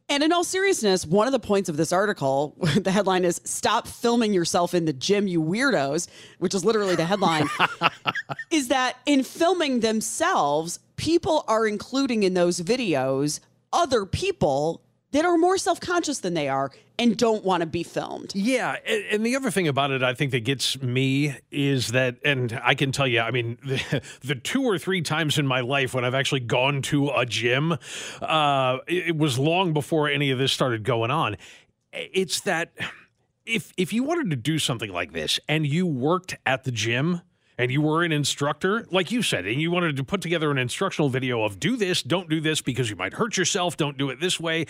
[0.09, 3.87] And in all seriousness, one of the points of this article, the headline is Stop
[3.87, 6.07] Filming Yourself in the Gym, You Weirdos,
[6.39, 7.47] which is literally the headline,
[8.51, 13.39] is that in filming themselves, people are including in those videos
[13.71, 14.82] other people
[15.13, 18.33] that are more self conscious than they are and don't want to be filmed.
[18.35, 22.59] Yeah, and, the other thing about it, I think that gets me is that, and
[22.63, 25.93] I can tell you, I mean, the, the two or three times in my life
[25.93, 27.77] when I've actually gone to a gym,
[28.21, 31.37] uh, it, it was long before any of this started going on.
[31.91, 32.73] It's that
[33.45, 37.21] if if you wanted to do something like this and you worked at the gym
[37.57, 40.57] and you were an instructor, like you said, and you wanted to put together an
[40.57, 44.09] instructional video of do this, don't do this because you might hurt yourself, don't do
[44.09, 44.65] it this way,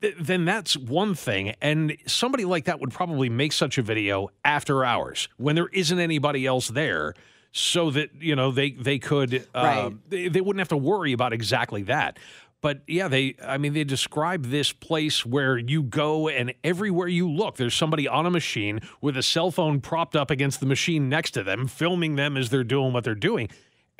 [0.00, 1.54] th- then that's one thing.
[1.62, 5.98] And somebody like that would probably make such a video after hours when there isn't
[5.98, 7.14] anybody else there.
[7.52, 10.10] So that you know they they could uh, Right.
[10.10, 12.18] they, they wouldn't have to worry about exactly that.
[12.66, 17.30] But yeah, they I mean they describe this place where you go and everywhere you
[17.30, 21.08] look, there's somebody on a machine with a cell phone propped up against the machine
[21.08, 23.50] next to them, filming them as they're doing what they're doing.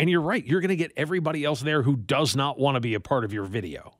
[0.00, 2.80] And you're right, you're going to get everybody else there who does not want to
[2.80, 3.94] be a part of your video.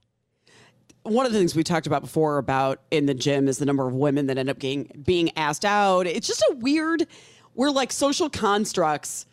[1.04, 3.86] one of the things we talked about before about in the gym is the number
[3.86, 6.08] of women that end up getting being asked out.
[6.08, 7.06] It's just a weird
[7.52, 9.26] where like social constructs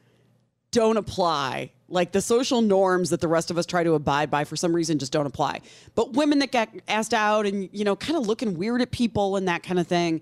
[0.70, 1.72] don't apply.
[1.90, 4.74] Like the social norms that the rest of us try to abide by for some
[4.76, 5.62] reason just don't apply.
[5.96, 9.36] But women that get asked out and you know kind of looking weird at people
[9.36, 10.22] and that kind of thing.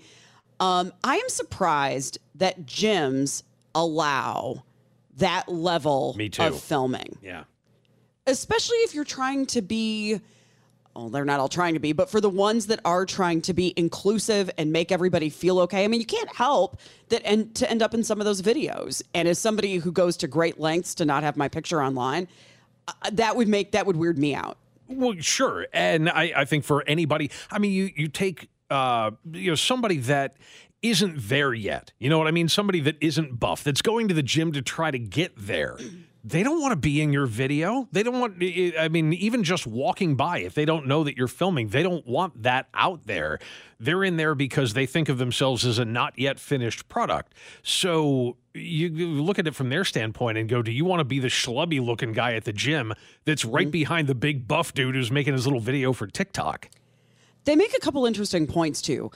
[0.59, 3.43] Um, I am surprised that gyms
[3.73, 4.63] allow
[5.17, 6.43] that level Me too.
[6.43, 7.43] of filming Yeah.
[8.27, 10.19] especially if you're trying to be
[10.95, 13.53] well they're not all trying to be but for the ones that are trying to
[13.53, 17.69] be inclusive and make everybody feel okay i mean you can't help that and to
[17.69, 20.95] end up in some of those videos and as somebody who goes to great lengths
[20.95, 22.27] to not have my picture online
[22.87, 26.65] uh, that would make that would weird me out Well, sure, and I, I think
[26.65, 30.35] for anybody, I mean, you you take uh, you know somebody that
[30.81, 31.93] isn't there yet.
[31.97, 32.49] You know what I mean?
[32.49, 35.77] Somebody that isn't buff, that's going to the gym to try to get there.
[36.23, 37.87] They don't want to be in your video.
[37.91, 38.43] They don't want.
[38.79, 42.05] I mean, even just walking by, if they don't know that you're filming, they don't
[42.05, 43.39] want that out there.
[43.79, 47.33] They're in there because they think of themselves as a not yet finished product.
[47.63, 51.17] So you look at it from their standpoint and go, do you want to be
[51.17, 52.93] the schlubby looking guy at the gym
[53.25, 53.71] that's right mm-hmm.
[53.71, 56.69] behind the big buff dude who's making his little video for TikTok?
[57.45, 59.11] they make a couple interesting points too.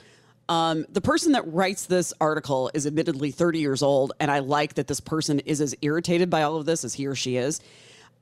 [0.48, 4.74] Um, the person that writes this article is admittedly 30 years old, and I like
[4.74, 7.60] that this person is as irritated by all of this as he or she is.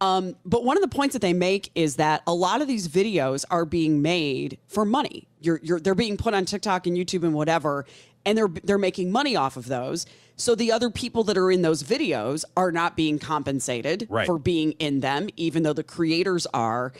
[0.00, 2.88] Um, but one of the points that they make is that a lot of these
[2.88, 5.28] videos are being made for money.
[5.40, 7.84] You're, you're, they're being put on TikTok and YouTube and whatever,
[8.26, 10.06] and they're they're making money off of those.
[10.36, 14.26] So the other people that are in those videos are not being compensated Right.
[14.26, 16.92] for being in them, even though the creators are.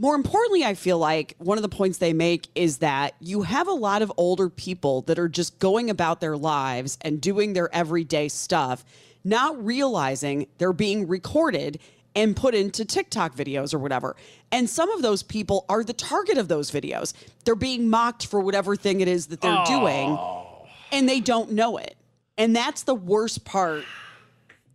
[0.00, 3.68] More importantly, I feel like one of the points they make is that you have
[3.68, 7.72] a lot of older people that are just going about their lives and doing their
[7.74, 8.82] everyday stuff,
[9.24, 11.80] not realizing they're being recorded
[12.16, 14.16] and put into TikTok videos or whatever.
[14.50, 17.12] And some of those people are the target of those videos.
[17.44, 20.18] They're being mocked for whatever thing it is that they're doing,
[20.92, 21.94] and they don't know it.
[22.38, 23.84] And that's the worst part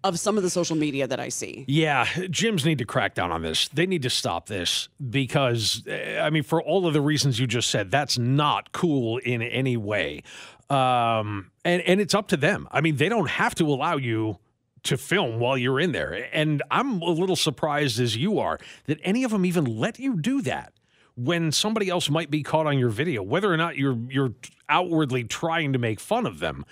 [0.05, 1.65] of some of the social media that I see.
[1.67, 3.67] Yeah, gyms need to crack down on this.
[3.69, 7.47] They need to stop this because, eh, I mean, for all of the reasons you
[7.47, 10.21] just said, that's not cool in any way.
[10.69, 12.67] Um, and and it's up to them.
[12.71, 14.39] I mean, they don't have to allow you
[14.83, 16.27] to film while you're in there.
[16.31, 20.19] And I'm a little surprised as you are that any of them even let you
[20.19, 20.73] do that
[21.15, 24.33] when somebody else might be caught on your video, whether or not you're you're
[24.69, 26.65] outwardly trying to make fun of them.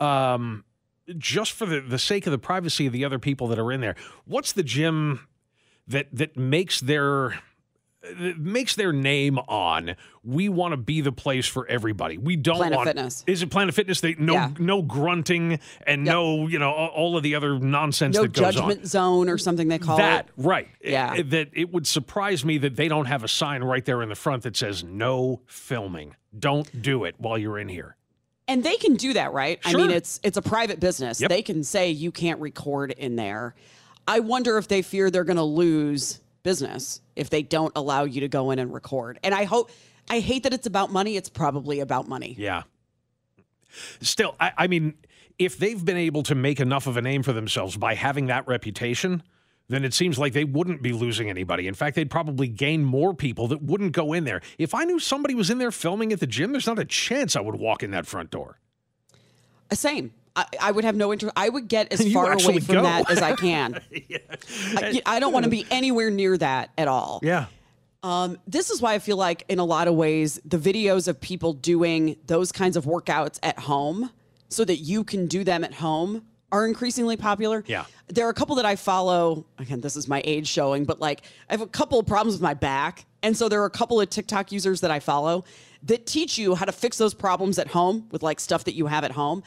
[0.00, 0.64] Um,
[1.16, 3.80] just for the, the sake of the privacy of the other people that are in
[3.80, 3.96] there.
[4.26, 5.26] What's the gym
[5.86, 7.38] that that makes their
[8.02, 12.16] that makes their name on we want to be the place for everybody.
[12.16, 13.24] We don't Planet want Fitness.
[13.26, 14.00] Is it Planet Fitness?
[14.00, 14.50] They no Yeah.
[14.58, 18.52] no grunting and no, you know, all- of the other nonsense No that goes on
[18.52, 20.32] judgment zone or something they call that it.
[20.36, 21.14] right Yeah.
[21.16, 24.08] Eh, that it would surprise me that they don't have a sign right there in
[24.10, 27.96] the front that says no filming don't do it while you're in here
[28.48, 29.60] And they can do that, right?
[29.64, 31.20] I mean, it's it's a private business.
[31.20, 31.28] Yep.
[31.28, 33.54] They can say you can't record in there.
[34.06, 38.22] I wonder if they fear they're going to lose business if they don't allow you
[38.22, 39.18] to go in and record.
[39.22, 39.70] And I hope
[40.08, 41.16] I hate that it's about money.
[41.16, 42.34] It's probably about money.
[42.38, 42.62] yeah
[44.00, 44.94] still I, I mean
[45.38, 48.46] if they've been able to make enough of a name for themselves by having that
[48.48, 49.22] reputation
[49.68, 51.66] then it seems like they wouldn't be losing anybody.
[51.66, 54.40] In fact, they'd probably gain more people that wouldn't go in there.
[54.56, 57.36] If I knew somebody was in there filming at the gym, there's not a chance
[57.36, 58.58] I would walk in that front door.
[59.70, 60.12] Uh, Same.
[60.34, 61.34] I, I would have no interest.
[61.36, 62.82] I would get as far away from go.
[62.82, 63.80] that as I can.
[64.76, 67.20] I, I don't want to be anywhere near that at all.
[67.22, 67.46] Yeah.
[68.02, 71.20] Um, this is why I feel like, in a lot of ways, the videos of
[71.20, 74.10] people doing those kinds of workouts at home
[74.48, 77.62] so that you can do them at home are increasingly popular.
[77.66, 77.84] Yeah.
[78.08, 79.44] There are a couple that I follow.
[79.58, 82.42] Again, this is my age showing, but like I have a couple of problems with
[82.42, 83.04] my back.
[83.22, 85.44] And so there are a couple of TikTok users that I follow
[85.84, 88.86] that teach you how to fix those problems at home with like stuff that you
[88.86, 89.42] have at home.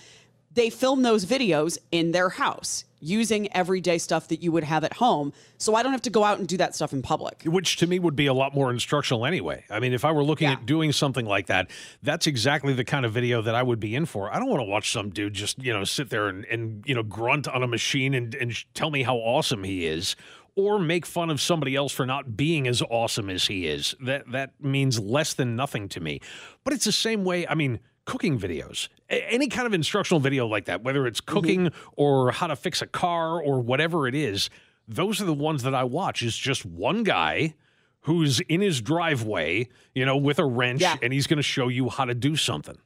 [0.54, 4.94] They film those videos in their house using everyday stuff that you would have at
[4.94, 5.34] home.
[5.58, 7.42] So I don't have to go out and do that stuff in public.
[7.46, 9.66] Which to me would be a lot more instructional anyway.
[9.70, 11.72] I mean, if I were looking at doing something like that,
[12.04, 14.32] that's exactly the kind of video that I would be in for.
[14.34, 16.96] I don't want to watch some dude just, you know, sit there and, and you
[16.96, 20.16] know, grunt on a machine and, and tell me how awesome he is.
[20.58, 23.96] Or make fun of somebody else for not being as awesome as he is.
[24.02, 26.20] That that means less than nothing to me.
[26.66, 27.48] But it's the same way.
[27.48, 31.72] I mean, cooking videos, A- any kind of instructional video like that, whether it's cooking
[31.96, 34.50] or how to fix a car or whatever it is,
[34.88, 36.22] those are the ones that I watch.
[36.22, 37.54] Is just one guy
[38.02, 40.98] who's in his driveway, you know, with a wrench, Yeah.
[41.04, 42.78] and he's going to show you how to do something.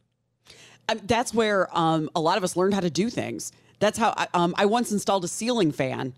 [0.89, 3.51] Um, that's where um, a lot of us learned how to do things.
[3.79, 6.13] That's how I, um, I once installed a ceiling fan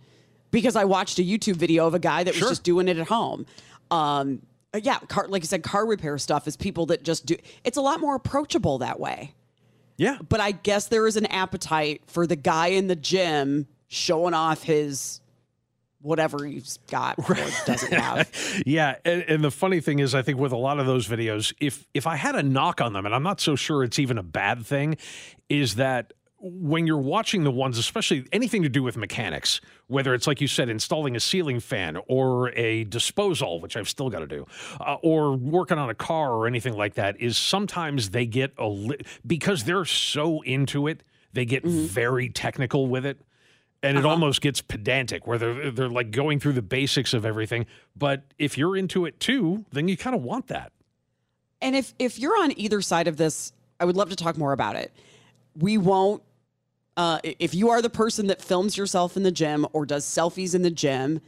[0.51, 2.49] because I watched a YouTube video of a guy that was Sure.
[2.49, 3.45] just doing it at home.
[3.91, 4.41] Um,
[4.77, 7.35] uh, yeah, car, like you said, car repair stuff is people that just do.
[7.63, 9.33] It's a lot more approachable that way.
[9.97, 10.17] Yeah.
[10.27, 14.63] But I guess there is an appetite for the guy in the gym showing off
[14.63, 15.21] his
[16.01, 17.35] whatever he's got or
[17.65, 18.29] doesn't have.
[18.65, 21.53] yeah, and, and the funny thing is, I think with a lot of those videos,
[21.59, 24.17] if if I had a knock on them, and I'm not so sure it's even
[24.17, 24.97] a bad thing,
[25.49, 30.28] is that when you're watching the ones, especially anything to do with mechanics, whether it's
[30.28, 34.28] like you said, installing a ceiling fan or a disposal, which I've still got to
[34.28, 34.45] do,
[34.80, 38.67] uh, or working on a car or anything like that, is sometimes they get a
[38.67, 43.19] li- because they're so into it, they get very technical with it
[43.84, 47.63] and it almost gets pedantic where they're they're like going through the basics of everything
[47.95, 50.71] but if you're into it too then you kind of want that
[51.62, 54.52] And if if you're on either side of this, I would love to talk more
[54.52, 54.91] about it.
[55.56, 56.23] We won't.
[56.97, 60.53] Uh, if you are the person that films yourself in the gym or does selfies
[60.53, 61.21] in the gym,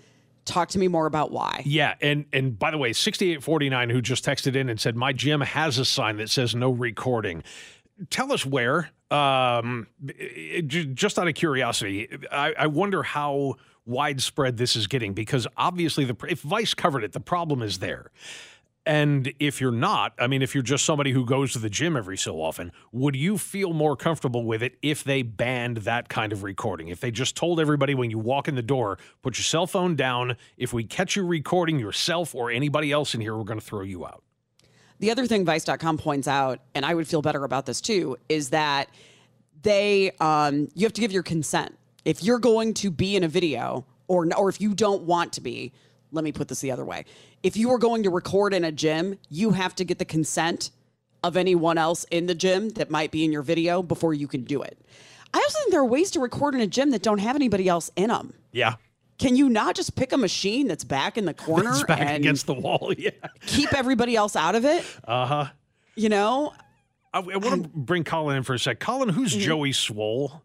[0.45, 1.61] talk to me more about why.
[1.65, 5.41] yeah and and by the way 6849 who just texted in and said my gym
[5.41, 7.43] has a sign that says no recording
[8.09, 9.85] tell us where um
[10.65, 13.55] just out of curiosity I, I wonder how
[13.85, 18.09] widespread this is getting because obviously the if vice covered it the problem is there
[18.89, 21.95] And if you're not, I mean, if you're just somebody who goes to the gym
[21.95, 26.33] every so often, would you feel more comfortable with it if they banned that kind
[26.33, 26.87] of recording?
[26.87, 29.95] If they just told everybody when you walk in the door, put your cell phone
[29.95, 30.37] down.
[30.57, 33.83] If we catch you recording yourself or anybody else in here, we're going to throw
[33.83, 34.23] you out.
[34.97, 38.49] The other thing Vice.com points out, and I would feel better about this too, is
[38.49, 38.89] that
[39.61, 43.27] they um, you have to give your consent if you're going to be in a
[43.27, 45.73] video, or or if you don't want to be.
[46.11, 47.05] Let me put this the other way:
[47.43, 50.71] if you are going to record in a gym, you have to get the consent
[51.23, 54.43] of anyone else in the gym that might be in your video before you can
[54.43, 54.77] do it.
[55.33, 57.67] I also think there are ways to record in a gym that don't have anybody
[57.67, 58.33] else in them.
[58.51, 58.75] Yeah.
[59.19, 62.15] Can you not just pick a machine that's back in the corner It's back and
[62.15, 62.93] against the wall.
[62.97, 63.11] Yeah.
[63.45, 64.83] keep everybody else out of it?
[65.03, 65.45] Uh huh.
[65.95, 66.53] You know,
[67.13, 68.79] I, I want to bring Colin in for a sec.
[68.79, 69.41] Colin, who's Mm-hmm.
[69.41, 70.41] Joey Swoll?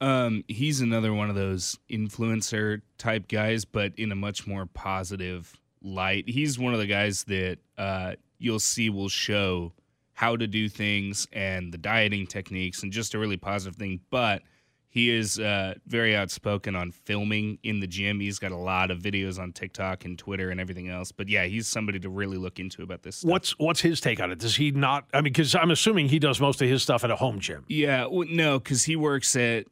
[0.00, 5.58] Um, he's another one of those influencer type guys, but in a much more positive
[5.82, 6.28] light.
[6.28, 9.72] He's one of the guys that uh, you'll see will show
[10.14, 14.00] how to do things and the dieting techniques and just a really positive thing.
[14.10, 14.42] But
[14.90, 18.20] he is uh, very outspoken on filming in the gym.
[18.20, 21.12] He's got a lot of videos on TikTok and Twitter and everything else.
[21.12, 23.30] But yeah, he's somebody to really look into about this stuff.
[23.30, 24.38] What's what's his take on it?
[24.38, 25.06] Does he not?
[25.12, 27.64] I mean, because I'm assuming he does most of his stuff at a home gym.
[27.68, 29.66] Yeah, well, no, because he works at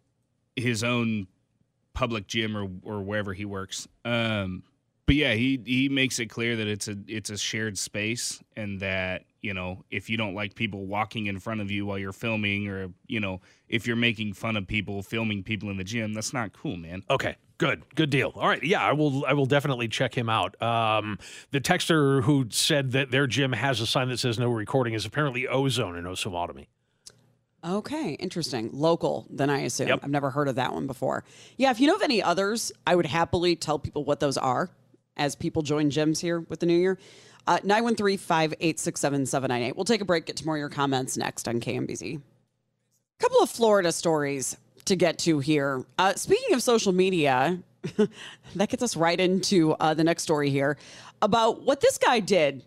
[0.57, 1.27] his own
[1.95, 3.87] public gym or or wherever he works.
[4.05, 4.63] Um,
[5.07, 8.81] but yeah, he he makes it clear that it's a it's a shared space, and
[8.81, 12.13] that you know if you don't like people walking in front of you while you're
[12.13, 16.13] filming, or you know if you're making fun of people filming people in the gym,
[16.13, 17.05] that's not cool, man.
[17.09, 18.33] Okay, good, good deal.
[18.35, 19.25] All right, yeah, I will.
[19.25, 20.61] I will definitely check him out.
[20.61, 21.19] Um,
[21.53, 25.07] the texter who said that their gym has a sign that says no recording is
[25.07, 26.67] apparently Ozone in Osawatomie.
[27.67, 28.71] Okay, interesting.
[28.73, 29.89] Local, then I assume.
[29.89, 30.01] Yep.
[30.05, 31.25] I've never heard of that one before.
[31.57, 34.71] Yeah, if you know of any others, I would happily tell people what those are
[35.17, 36.99] as people join gyms here with the new year.
[37.49, 39.77] Uh, 913 586 7798.
[39.77, 42.17] We'll take a break, get to more of your comments next on KMBZ.
[42.17, 45.85] A couple of Florida stories to get to here.
[45.99, 47.59] Uh, speaking of social media,
[48.55, 50.77] that gets us right into uh, the next story here
[51.23, 52.65] about what this guy did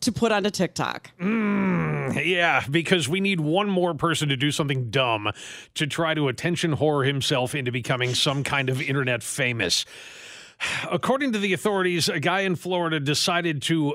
[0.00, 1.10] to put onto TikTok.
[1.18, 5.30] Mm, yeah, because we need one more person to do something dumb
[5.74, 9.84] to try to attention whore himself into becoming some kind of internet famous.
[10.90, 13.94] According to the authorities, a guy in Florida decided to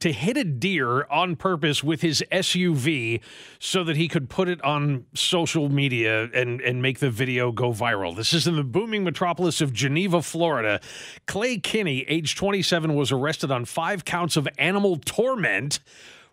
[0.00, 3.20] to hit a deer on purpose with his SUV
[3.58, 7.72] so that he could put it on social media and and make the video go
[7.72, 8.14] viral.
[8.14, 10.80] This is in the booming metropolis of Geneva, Florida.
[11.26, 15.80] Clay Kinney, age 27, was arrested on 5 counts of animal torment.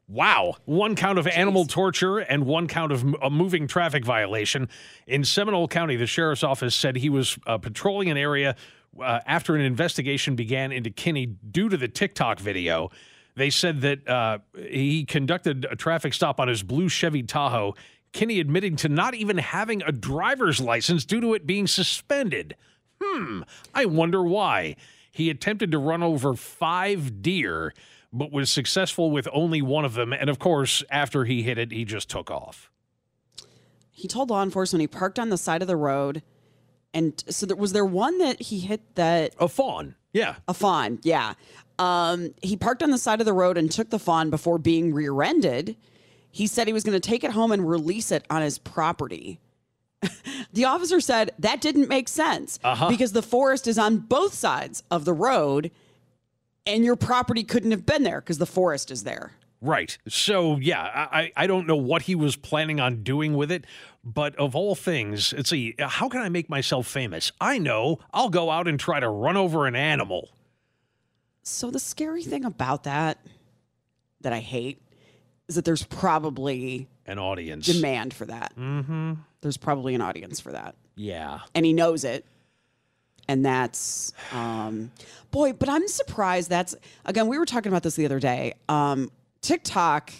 [0.10, 0.56] Wow.
[0.66, 4.68] One count of animal torture and one count of a moving traffic violation.
[5.06, 8.56] In Seminole County, the sheriff's office said he was uh, patrolling an area
[9.00, 12.90] uh, after an investigation began into Kinney due to the TikTok video.
[13.36, 17.76] They said that uh, he conducted a traffic stop on his blue Chevy Tahoe.
[18.12, 22.56] Kinney admitting to not even having a driver's license due to it being suspended.
[23.02, 24.76] Hmm, I wonder why.
[25.12, 27.74] He attempted to run over five deer,
[28.12, 30.12] but was successful with only one of them.
[30.12, 32.70] And of course, after he hit it, he just took off.
[33.92, 36.24] He told law enforcement he parked on the side of the road.
[36.94, 39.96] And so there was there one that he hit that A fawn.
[40.14, 40.36] Yeah.
[40.48, 41.34] a fawn, yeah.
[41.78, 44.94] Um, he parked on the side of the road and took the fawn before being
[44.94, 45.78] rear-ended.
[46.32, 49.40] He said he was going to take it home and release it on his property.
[50.54, 52.90] the officer said that didn't make sense Uh-huh.
[52.90, 55.72] because the forest is on both sides of the road
[56.66, 59.34] and your property couldn't have been there because the forest is there.
[59.62, 59.98] Right.
[60.08, 63.66] So yeah, I I- I don't know what he was planning on doing with it,
[64.14, 67.32] but of all things, let's see, how can I make myself famous?
[67.42, 68.00] I know.
[68.14, 70.30] I'll go out and try to run over an animal.
[71.44, 73.20] So the scary thing about that
[74.22, 74.82] that I hate
[75.48, 77.66] is that there's probably An audience.
[77.66, 78.54] demand for that.
[78.58, 79.14] Mm-hmm.
[79.42, 80.76] There's probably an audience for that.
[80.96, 81.40] Yeah.
[81.56, 82.26] and he knows it.
[83.28, 84.92] And that's um
[85.32, 88.54] boy, but I'm surprised that's again, we were talking about this the other day.
[88.68, 89.10] Um
[89.42, 90.12] TikTok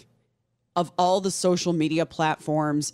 [0.76, 2.92] of all the social media platforms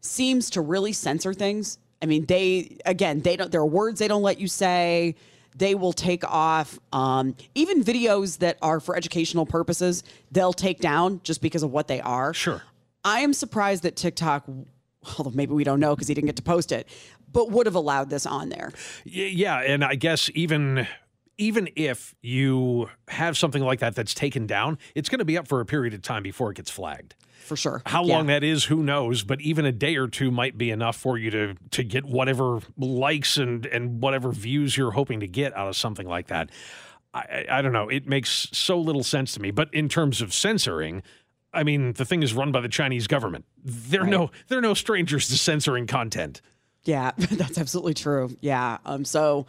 [0.00, 1.78] seems to really censor things.
[2.02, 5.14] I mean, they again, they don't there are words they don't let you say.
[5.56, 10.02] They will take off um, even videos that are for educational purposes.
[10.30, 12.34] They'll take down just because of what they are.
[12.34, 12.62] Sure.
[13.04, 14.44] I am surprised that TikTok,
[15.18, 16.86] although maybe we don't know because he didn't get to post it,
[17.32, 18.70] but would have allowed this on there.
[19.04, 20.86] Yeah, and I guess even
[21.38, 25.46] even if you have something like that that's taken down, it's going to be up
[25.46, 27.14] for a period of time before it gets flagged.
[27.46, 27.82] For sure.
[27.86, 28.16] How Yeah.
[28.16, 29.22] long that is, who knows?
[29.22, 32.60] But even a day or two might be enough for you to to get whatever
[32.76, 36.50] likes and and whatever views you're hoping to get out of something like that.
[37.14, 37.20] I,
[37.50, 37.88] I I don't know.
[37.88, 39.50] It makes so little sense to me.
[39.52, 41.02] But in terms of censoring,
[41.54, 43.44] I mean, the thing is run by the Chinese government.
[43.64, 46.40] They're no they're no strangers to censoring content.
[46.84, 48.36] Yeah, that's absolutely true.
[48.40, 48.78] Yeah.
[48.84, 49.04] Um.
[49.04, 49.46] So,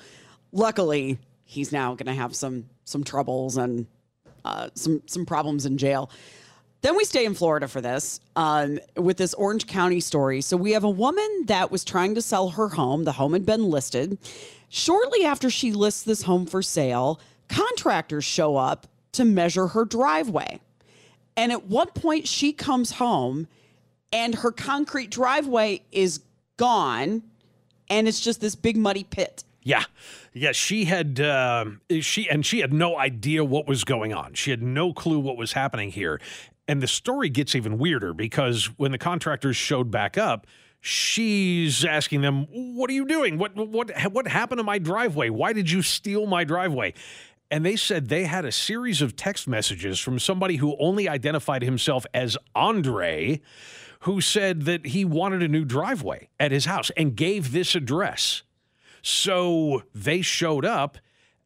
[0.51, 3.87] luckily, he's now going to have some some troubles and
[4.45, 6.09] uh, some some problems in jail.
[6.81, 10.41] Then we stay in Florida for this um, with this Orange County story.
[10.41, 13.03] So we have a woman that was trying to sell her home.
[13.03, 14.17] The home had been listed.
[14.69, 17.19] Shortly after she lists this home for sale,
[17.49, 20.59] contractors show up to measure her driveway.
[21.35, 23.47] And at one point, she comes home
[24.11, 26.21] and her concrete driveway is
[26.57, 27.23] gone
[27.89, 29.43] and it's just this big muddy pit.
[29.61, 29.83] Yeah,
[30.33, 30.53] yeah.
[30.53, 34.33] She had um, she and she had no idea what was going on.
[34.33, 36.21] She had no clue what was happening here.
[36.67, 40.47] And the story gets even weirder because when the contractors showed back up,
[40.81, 42.45] she's asking them,
[42.75, 43.37] "What are you doing?
[43.37, 45.29] What what what happened to my driveway?
[45.29, 46.93] Why did you steal my driveway?"
[47.49, 51.63] And they said they had a series of text messages from somebody who only identified
[51.63, 53.39] himself as Andre,
[54.01, 58.43] who said that he wanted a new driveway at his house and gave this address.
[59.01, 60.97] So they showed up,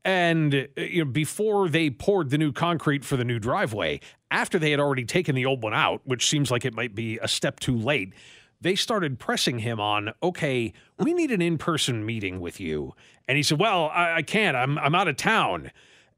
[0.03, 3.99] and uh, you know, before they poured the new concrete for the new driveway,
[4.29, 7.19] after they had already taken the old one out, which seems like it might be
[7.21, 8.13] a step too late,
[8.61, 12.93] they started pressing him on, okay, we need an in person meeting with you.
[13.27, 15.71] And he said, well, I, I can't, I'm, I'm out of town.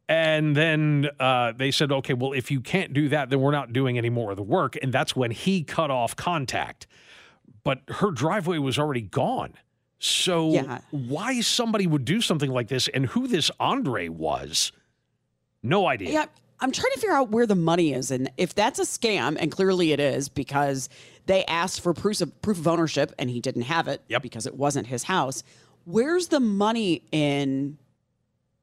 [0.09, 3.71] And then uh, they said, okay, well, if you can't do that, then we're not
[3.71, 4.77] doing any more of the work.
[4.81, 6.85] And that's when he cut off contact.
[7.63, 9.53] But her driveway was already gone.
[10.05, 10.79] So Yeah.
[10.91, 14.73] why somebody would do something like this and who this Andre was,
[15.63, 16.11] no idea.
[16.11, 16.25] Yeah,
[16.59, 19.49] I'm trying to figure out where the money is, and if that's a scam, and
[19.49, 20.89] clearly it is because
[21.25, 24.55] they asked for proof of proof of ownership and he didn't have it because it
[24.57, 25.41] wasn't his house.
[25.85, 27.77] Where's the money in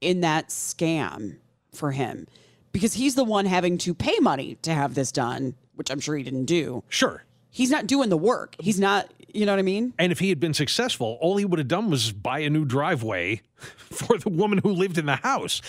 [0.02, 1.36] in that scam
[1.72, 2.26] for him?
[2.72, 6.16] Because he's the one having to pay money to have this done, which I'm sure
[6.18, 6.84] he didn't do.
[6.90, 7.24] Sure.
[7.48, 8.54] He's not doing the work.
[8.60, 9.94] He's not, you know what I mean?
[9.98, 12.64] And if he had been successful, all he would have done was buy a new
[12.64, 15.62] driveway for the woman who lived in the house.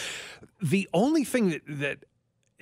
[0.62, 1.98] The only thing that, that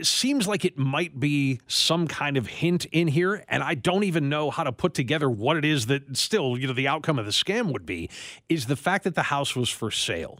[0.01, 4.29] seems like it might be some kind of hint in here, and I don't even
[4.29, 7.25] know how to put together what it is that still, you know, the outcome of
[7.25, 8.09] the scam would be,
[8.47, 10.39] is the fact that the house was for sale.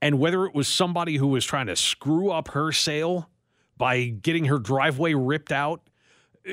[0.00, 3.28] And whether it was somebody who was trying to screw up her sale
[3.76, 5.87] by getting her driveway ripped out,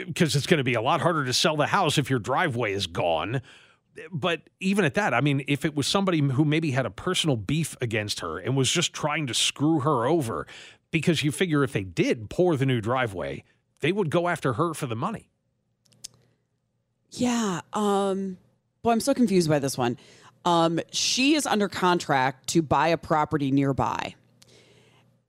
[0.05, 2.73] because it's going to be a lot harder to sell the house if your driveway
[2.73, 3.41] is gone.
[4.11, 7.37] But even at that, I mean, if it was somebody who maybe had a personal
[7.37, 10.47] beef against her and was just trying to screw her over,
[10.91, 13.43] because you figure if they did pour the new driveway,
[13.79, 15.29] they would go after her for the money.
[17.11, 17.61] Yeah.
[17.71, 18.37] Um,
[18.81, 19.97] boy, I'm so confused by this one.
[20.43, 24.15] Um, she is under contract to buy a property nearby.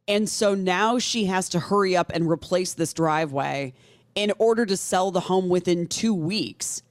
[0.08, 3.74] And so now she has to hurry up and replace this driveway
[4.16, 6.82] in order to sell the home within two weeks,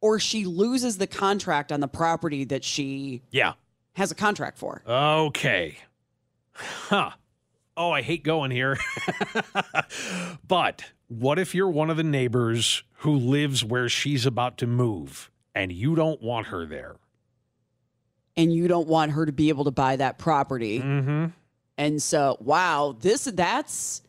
[0.00, 3.52] or she loses the contract on the property that she Yeah.
[3.92, 4.82] has a contract for.
[4.88, 5.78] Okay.
[6.54, 7.10] Huh.
[7.76, 8.78] Oh, I hate going here.
[10.48, 15.30] but what if you're one of the neighbors who lives where she's about to move
[15.54, 16.96] and you don't want her there?
[18.36, 20.80] And you don't want her to be able to buy that property.
[20.80, 21.26] Mm-hmm.
[21.76, 24.02] And so, wow, this that's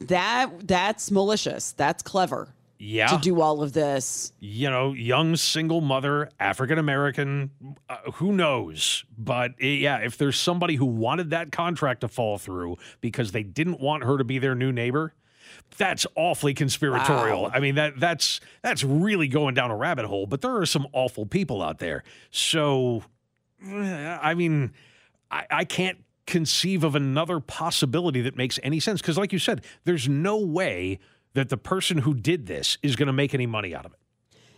[0.00, 1.72] that that's malicious.
[1.72, 2.54] That's clever.
[2.82, 3.08] Yeah.
[3.08, 4.32] To do all of this.
[4.40, 7.50] you know, young single mother, African American,
[7.90, 9.04] uh, who knows?
[9.18, 13.42] But eh, yeah, if there's somebody who wanted that contract to fall through because they
[13.42, 15.12] didn't want her to be their new neighbor,
[15.76, 17.42] that's awfully conspiratorial.
[17.42, 17.50] Wow.
[17.52, 20.26] I mean that that's that's really going down a rabbit hole.
[20.26, 22.02] But there are some awful people out there.
[22.30, 23.02] So,
[23.62, 24.72] eh, I mean,
[25.30, 25.98] I, I can't
[26.30, 30.98] conceive of another possibility that makes any sense because, like you said, there's no way
[31.34, 33.98] that the person who did this is going to make any money out of it.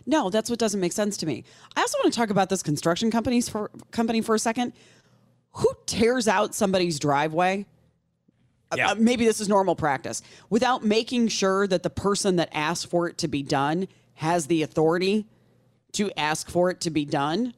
[0.05, 1.43] No, that's what doesn't make sense to me.
[1.75, 4.73] I also want to talk about this construction companies for company for a second.
[5.57, 7.65] Who tears out somebody's driveway?
[8.71, 8.91] Uh, Yeah.
[8.91, 13.07] uh, maybe this is normal practice without making sure that the person that asked for
[13.07, 15.25] it to be done has the authority
[15.93, 17.53] to ask for it to be done.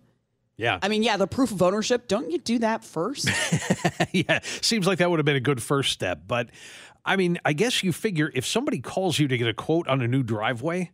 [0.58, 0.80] Yeah.
[0.82, 3.30] I mean, yeah, the proof of ownership, don't you do that first?
[4.14, 6.22] yeah, seems like that would have been a good first step.
[6.28, 6.50] But
[7.04, 10.02] I mean, I guess you figure if somebody calls you to get a quote on
[10.02, 10.92] a new driveway,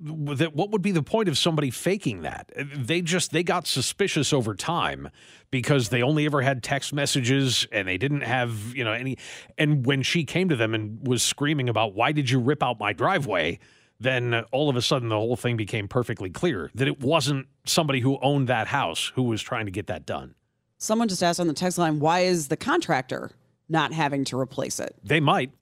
[0.00, 2.52] that what would be the point of somebody faking that?
[2.56, 5.08] They just they got suspicious over time
[5.50, 9.16] because they only ever had text messages and they didn't have, you know, any
[9.56, 12.78] and when she came to them and was screaming about why did you rip out
[12.78, 13.58] my driveway?
[14.00, 18.00] Then all of a sudden the whole thing became perfectly clear that it wasn't somebody
[18.00, 20.34] who owned that house who was trying to get that done.
[20.78, 23.30] Someone just asked on the text line, why is the contractor
[23.68, 24.94] not having to replace it?
[25.02, 25.52] They might.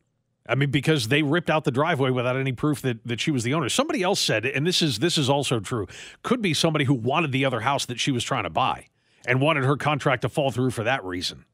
[0.49, 3.45] I mean, because they ripped out the driveway without any proof that, that she was
[3.45, 3.69] the owner.
[3.69, 5.87] Somebody else said, and this is this is also true,
[6.25, 8.87] could be somebody who wanted the other house that she was trying to buy
[9.25, 11.45] and wanted her contract to fall through for that reason.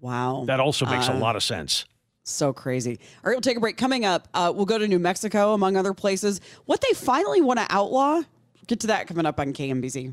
[0.00, 0.44] Wow.
[0.46, 1.86] That also makes a Uh, lot of sense.
[2.28, 2.98] So crazy.
[3.24, 3.76] All right, we'll take a break.
[3.76, 6.40] Coming up, uh, we'll go to New Mexico, among other places.
[6.64, 8.22] What they finally want to outlaw.
[8.66, 10.12] Get to that coming up on KMBZ.